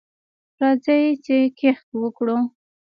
راځئ 0.59 1.03
چې 1.25 1.37
کښت 1.59 1.87
وکړو. 2.01 2.37